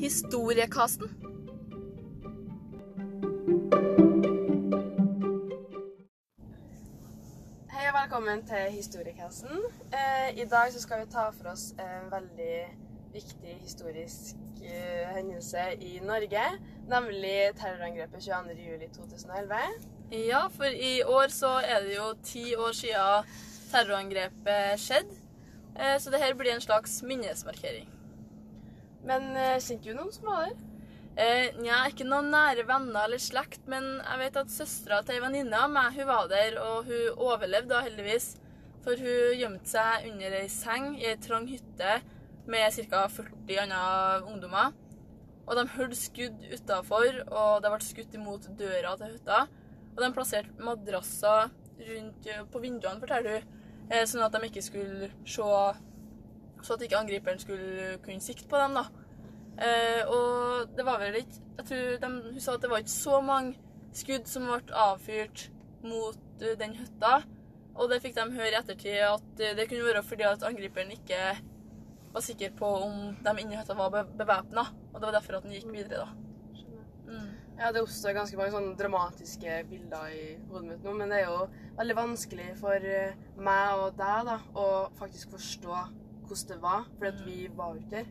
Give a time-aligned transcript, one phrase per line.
[0.00, 1.10] Historiekasten.
[7.68, 9.60] Hei og velkommen til Historiekassen.
[9.92, 12.56] Eh, I dag så skal vi ta for oss en veldig
[13.12, 16.46] viktig historisk eh, hendelse i Norge,
[16.88, 19.54] nemlig terrorangrepet 22.07.2011.
[20.16, 23.32] Ja, for i år så er det jo ti år siden
[23.68, 25.24] terrorangrepet skjedde.
[25.76, 27.99] Eh, så det her blir en slags minnesmarkering.
[29.06, 30.58] Men eh, kjente du noen som var der?
[31.20, 35.24] Eh, Nja, ikke noen nære venner eller slekt, men jeg vet at søstera til ei
[35.24, 38.34] venninne av meg hun var der, og hun overlevde da heldigvis.
[38.84, 41.98] For hun gjemte seg under ei seng i ei trang hytte
[42.50, 43.02] med ca.
[43.12, 43.82] 40 andre
[44.30, 44.72] ungdommer.
[45.46, 49.42] Og de hørte skudd utafor, og det ble skutt imot døra til hytta.
[49.96, 53.60] Og de plasserte madrasser rundt eh, på vinduene, forteller hun,
[53.90, 55.52] eh, sånn at de ikke skulle se
[56.60, 58.82] Så at ikke angriperen skulle kunne sikte på dem, da.
[59.60, 62.94] Eh, og det var vel ikke Jeg tror de, Hun sa at det var ikke
[62.94, 63.58] så mange
[63.92, 65.50] skudd som ble avfyrt
[65.84, 67.20] mot eh, den hytta.
[67.76, 70.94] Og det fikk de høre i ettertid at eh, det kunne være fordi at angriperen
[70.94, 71.20] ikke
[72.14, 74.66] var sikker på om de inni hytta var be bevæpna.
[74.92, 76.64] Og det var derfor at han gikk videre, da.
[77.10, 77.30] Mm.
[77.60, 81.26] Ja, Det oppstår ganske mange sånne dramatiske bilder i hodet mitt nå, men det er
[81.28, 85.74] jo veldig vanskelig for eh, meg og deg da, å faktisk forstå
[86.24, 88.10] hvordan det var, fordi at vi var jo ikke der.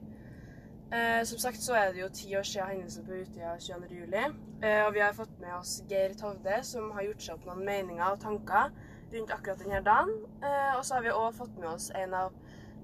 [0.90, 3.96] Eh, som sagt så er det jo ti år siden hendelsen på Utøya 22.
[3.96, 4.24] juli,
[4.64, 7.62] eh, og vi har fått med oss Geir Tovde, som har gjort seg opp noen
[7.66, 8.72] meninger og tanker
[9.14, 10.10] rundt akkurat denne dagen.
[10.42, 12.34] Eh, og så har vi òg fått med oss en av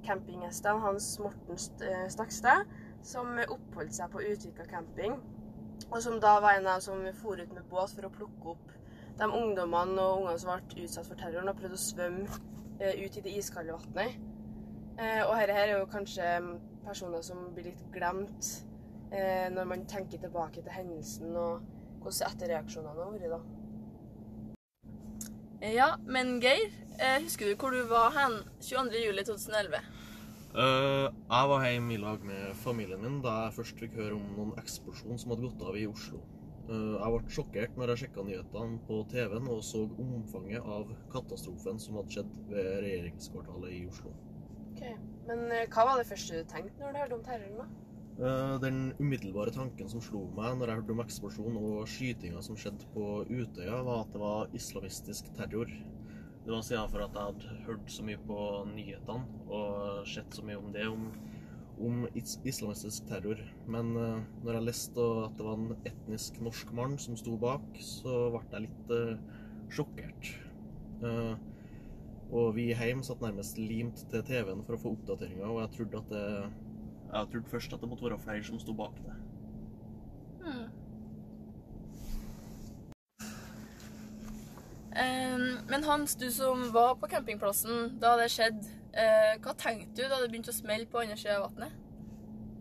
[0.05, 2.69] campinggjestene, Hans Morten eh, Stakstad,
[3.01, 5.17] som oppholdt seg på Utvika camping,
[5.89, 8.77] og som da var en av som for ut med båt for å plukke opp
[9.17, 12.29] de ungdommene og ungene som ble utsatt for terroren, og prøvde å svømme
[12.77, 14.34] eh, ut i det iskalde vannet.
[14.95, 16.27] Eh, og dette her er jo kanskje
[16.85, 18.51] personer som blir litt glemt
[19.11, 21.65] eh, når man tenker tilbake til hendelsen og
[22.05, 23.29] hvordan etterreaksjonene har vært.
[23.33, 23.41] da.
[25.65, 29.81] Ja, men Geir, eh, husker du hvor du var hen 22.07.2011?
[30.55, 34.27] Eh, jeg var hjemme i lag med familien min da jeg først fikk høre om
[34.37, 36.21] noen eksplosjon som hadde gått av i Oslo.
[36.69, 41.81] Eh, jeg ble sjokkert når jeg sjekka nyhetene på TV-en og så omfanget av katastrofen
[41.81, 44.13] som hadde skjedd ved regjeringskvartalet i Oslo.
[44.75, 44.83] Ok,
[45.29, 47.59] Men eh, hva var det første du tenkte når du hørte om terroren?
[47.61, 47.67] da?
[48.27, 52.59] Eh, Den umiddelbare tanken som slo meg når jeg hørte om eksplosjonen og skytinga som
[52.59, 55.71] skjedde på Utøya, var at det var islamistisk terror.
[56.45, 58.41] Det var siden for at jeg hadde hørt så mye på
[58.75, 61.07] nyhetene og sett så mye om det, om,
[61.87, 63.39] om is islamistisk terror.
[63.71, 67.63] Men eh, når jeg leste at det var en etnisk norsk mann som sto bak,
[67.79, 68.95] så ble jeg litt
[69.71, 70.35] sjokkert.
[71.03, 71.35] Eh,
[72.35, 76.01] og vi hjemme satt nærmest limt til TV-en for å få oppdateringer, og jeg trodde
[76.03, 76.25] at det
[77.15, 79.13] jeg trodde først at det måtte være flere som sto bak det.
[80.43, 80.65] Hmm.
[84.95, 90.03] Um, men Hans, du som var på campingplassen da det skjedde, uh, hva tenkte du
[90.07, 91.81] da det begynte å smelle på andre sida av vannet?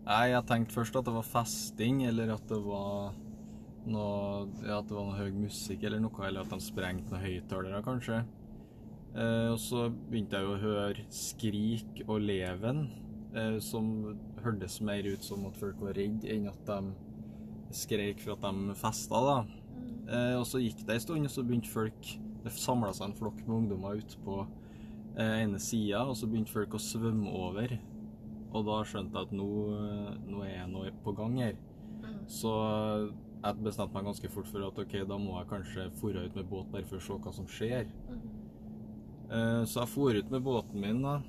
[0.05, 3.15] Nei, jeg tenkte først at det var festing, eller at det var
[3.89, 7.23] noe, ja, at det var noe høy musikk eller noe, eller at de sprengte noen
[7.25, 8.19] høyttalere, kanskje.
[9.15, 12.89] Eh, og så begynte jeg å høre skrik og leven,
[13.31, 16.91] eh, som hørtes mer ut som at folk var redde enn at de
[17.75, 19.37] skreik for at de festa, da.
[20.05, 22.15] Eh, og så gikk det ei stund, og så begynte folk
[22.45, 24.35] Det samla seg en flokk med ungdommer ute på
[25.17, 27.71] ene sida, og så begynte folk å svømme over.
[28.53, 29.47] Og da skjønte jeg at nå,
[30.29, 31.55] nå er jeg noe på gang her.
[32.29, 32.51] Så
[33.41, 36.51] jeg bestemte meg ganske fort for at ok, da må jeg kanskje fore ut med
[36.53, 37.89] båt bare for å se hva som skjer.
[39.31, 41.21] Eh, Så jeg for ut med båten min, da.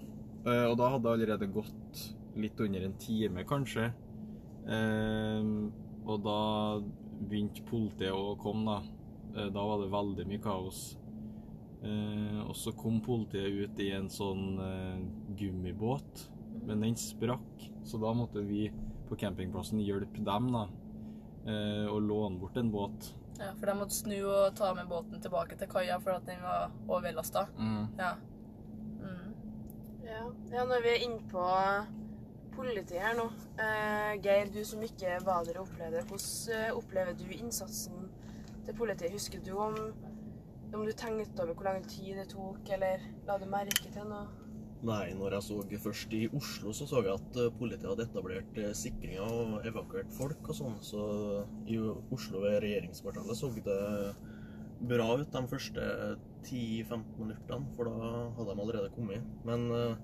[0.47, 3.93] Eh, Og da hadde det allerede gått litt under en time, kanskje.
[4.67, 5.71] Eh,
[6.07, 6.81] Og da
[7.27, 8.65] begynte politiet å komme,
[9.35, 9.49] da.
[9.51, 10.97] Da var det veldig mye kaos.
[11.83, 14.57] Og så kom politiet ut i en sånn
[15.37, 16.29] gummibåt,
[16.65, 17.71] men den sprakk.
[17.85, 18.71] Så da måtte vi
[19.09, 20.69] på campingplassen hjelpe dem, da.
[21.91, 23.13] Og låne bort en båt.
[23.39, 26.73] Ja, For de måtte snu og ta med båten tilbake til kaia at den var
[26.89, 27.47] overlasta.
[27.99, 28.15] Ja.
[29.03, 29.35] Mm.
[30.07, 30.23] Ja,
[30.55, 31.47] ja når vi er innpå
[32.57, 33.27] politiet her nå.
[33.61, 38.09] Eh, Geir, du som ikke var der og opplevde det, hvordan eh, opplever du innsatsen
[38.65, 39.13] til politiet?
[39.13, 39.77] Husker du om,
[40.73, 44.46] om du tenkte over hvor lang tid det tok, eller la du merke til noe?
[44.87, 48.59] Nei, når jeg så først i Oslo, så så jeg at eh, politiet hadde etablert
[48.61, 50.77] eh, sikringer og evakuert folk og sånn.
[50.85, 51.01] Så
[51.67, 51.79] i
[52.15, 53.81] Oslo ved regjeringskvartalet så det
[54.87, 55.89] bra ut de første
[56.45, 59.27] 10-15 minuttene, for da hadde de allerede kommet.
[59.49, 59.99] Men eh,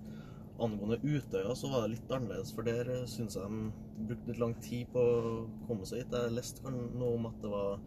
[0.63, 4.57] angående Utøya så var det litt annerledes, for der syns jeg de brukte litt lang
[4.67, 5.35] tid på å
[5.69, 6.17] komme seg hit.
[6.17, 7.79] Jeg leste noe om at det var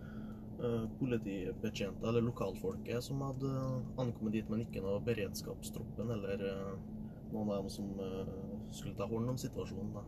[1.00, 3.54] politibetjenter, eller lokalfolket, som hadde
[4.02, 6.76] ankommet dit, men ikke noe beredskapstroppen eller uh,
[7.34, 8.30] noen av dem som uh,
[8.72, 9.92] skulle ta hånd om situasjonen.
[9.98, 10.06] da.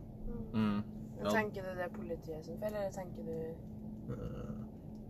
[0.54, 0.78] Mm.
[1.18, 1.32] Men Ja.
[1.34, 3.34] Tenker du det er politiet sin feil, eller tenker du
[4.08, 4.58] Eh,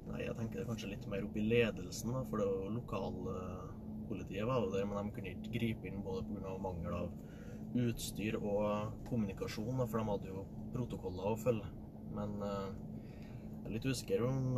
[0.08, 2.76] Nei, jeg tenker det kanskje litt mer opp i ledelsen, da, for det var jo
[2.79, 6.55] lokalpolitiet var jo der, men de kunne ikke gripe inn både pga.
[6.64, 7.11] mangel av
[7.76, 11.69] utstyr og kommunikasjon, da, for de hadde jo protokoller å følge.
[12.17, 12.70] Men eh,
[13.58, 14.56] jeg er litt usikker om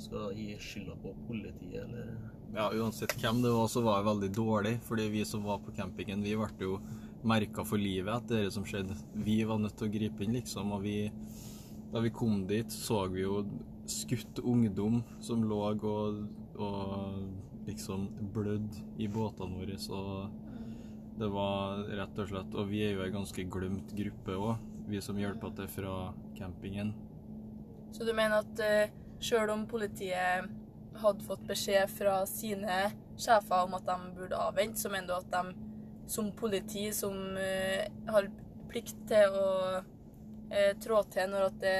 [0.00, 2.14] skal gi skylda på politiet eller
[2.54, 4.72] Ja, uansett hvem det var, så var det veldig dårlig.
[4.82, 6.80] Fordi vi som var på campingen, vi ble jo
[7.22, 8.96] merka for livet etter det som skjedde.
[9.14, 10.72] Vi var nødt til å gripe inn, liksom.
[10.74, 10.96] Og vi,
[11.92, 13.44] da vi kom dit, så vi jo
[13.90, 16.24] skutt ungdom som lå og,
[16.58, 19.78] og liksom blødde i båtene våre.
[19.78, 20.00] Så
[21.20, 25.02] det var rett og slett Og vi er jo ei ganske glemt gruppe òg, vi
[25.04, 25.94] som hjelper til fra
[26.38, 26.94] campingen.
[27.92, 30.50] Så du mener at uh, sjøl om politiet
[31.00, 32.82] hadde fått beskjed fra sine
[33.20, 35.54] sjefer om at de burde avvente, så mener du at de
[36.10, 38.26] som politi, som uh, har
[38.70, 41.76] plikt til å uh, trå til når at det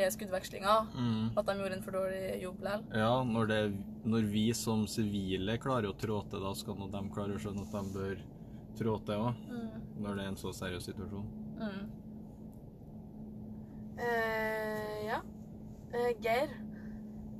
[0.00, 1.30] er skuddvekslinger, Mm.
[1.38, 2.84] at de gjorde en for dårlig jobb likevel?
[2.98, 3.60] Ja, når, det,
[4.04, 7.66] når vi som sivile klarer å trå til, da skal nå de klare å skjønne
[7.66, 8.24] at de bør
[8.80, 9.44] trå til òg.
[9.50, 9.86] Mm.
[10.00, 11.30] Når det er en så seriøs situasjon.
[11.60, 11.82] Mm.
[14.00, 15.20] Uh, ja.
[16.22, 16.52] Geir,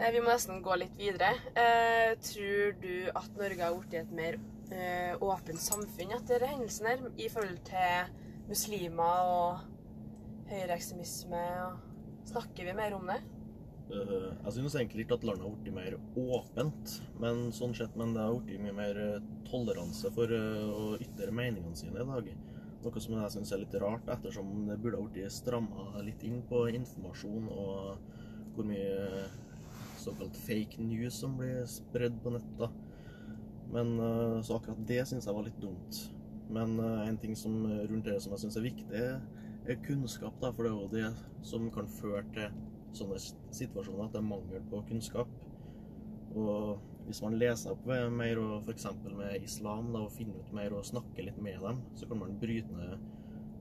[0.09, 1.35] vi må nesten gå litt videre.
[1.59, 4.39] Eh, tror du at Norge har blitt et mer
[4.73, 8.15] eh, åpent samfunn etter hendelsen her, i forhold til
[8.49, 11.43] muslimer og høyreekstremisme?
[12.31, 13.19] Snakker vi mer om det?
[13.91, 18.15] Uh, Jeg synes egentlig ikke at landet har blitt mer åpent, men sånn sett, men
[18.15, 22.33] det har blitt mye mer eh, toleranse for eh, å ytre meningene sine i dag.
[22.81, 26.39] Noe som jeg syns er litt rart, ettersom det burde ha blitt stramma litt inn
[26.49, 28.15] på informasjon og
[28.55, 29.27] hvor mye
[30.01, 32.49] såkalt fake news som blir spredd på nett.
[32.59, 32.71] da.
[33.73, 36.01] Men eh, Så akkurat det syns jeg var litt dumt.
[36.51, 39.07] Men eh, en ting som rundt det som jeg syns er viktig,
[39.71, 40.35] er kunnskap.
[40.41, 42.51] da, For det er jo det som kan føre til
[42.97, 43.21] sånne
[43.55, 45.31] situasjoner at det er mangel på kunnskap.
[46.35, 48.87] Og hvis man leser opp mer og f.eks.
[49.07, 52.37] med islam da, og finner ut mer og snakker litt med dem, så kan man
[52.43, 52.97] bryte ned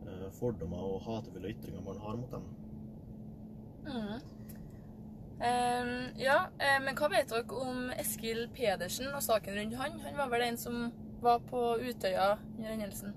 [0.06, 2.50] eh, fordommer og hatefulle ytringer man har mot dem.
[3.90, 4.39] Mm.
[5.40, 10.00] Em, ja, eh, men hva vet dere om Eskil Pedersen og saken rundt han?
[10.04, 10.90] Han var vel en som
[11.24, 13.16] var på Utøya under hendelsen?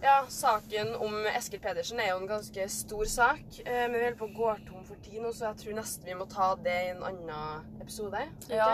[0.00, 3.58] Ja, saken om Eskil Pedersen er jo en ganske stor sak.
[3.66, 6.08] Eh, men vi holder på å gå tom for tid nå, så jeg tror nesten
[6.08, 8.24] vi må ta det i en annen episode.
[8.48, 8.70] Ja,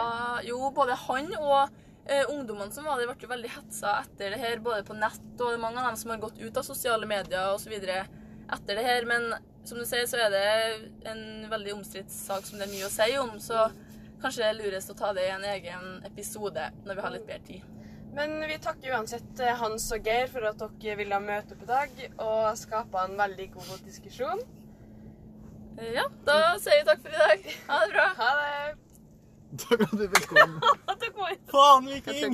[0.47, 1.75] jo, både han og
[2.07, 5.27] eh, ungdommene som var der, ble jo veldig hetsa etter det her, både på nett,
[5.43, 7.75] og mange av dem som har gått ut av sosiale medier osv.
[7.75, 9.11] etter det her.
[9.11, 9.33] Men
[9.69, 12.93] som du sier, så er det en veldig omstridt sak som det er mye å
[12.93, 13.67] si om, så
[14.23, 17.27] kanskje det er lurest å ta det i en egen episode når vi har litt
[17.29, 17.73] bedre tid.
[18.17, 21.69] Men vi takker uansett eh, Hans og Geir for at dere ville møte opp i
[21.69, 24.41] dag og skape en veldig god diskusjon.
[25.77, 27.51] Eh, Ja, da sier vi takk for i dag.
[27.69, 28.07] Ha det bra.
[28.23, 28.75] Ha det!
[29.57, 30.57] Da kan du velkommen.
[30.89, 31.37] Takk for.
[31.53, 32.33] Faen, viking!